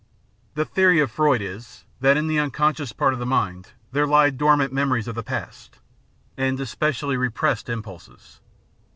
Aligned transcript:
The 0.55 0.65
theory 0.65 0.99
of 0.99 1.11
Freud 1.11 1.43
is, 1.43 1.83
that 1.99 2.17
in 2.17 2.25
the 2.25 2.39
unconscious 2.39 2.91
part 2.91 3.13
of 3.13 3.19
the 3.19 3.25
mind 3.27 3.73
there 3.91 4.07
lie 4.07 4.31
dormant 4.31 4.73
memories 4.73 5.07
of 5.07 5.13
the 5.13 5.21
past 5.21 5.77
and 6.35 6.59
especially 6.59 7.17
"re 7.17 7.29
pressed" 7.29 7.69
impulses. 7.69 8.39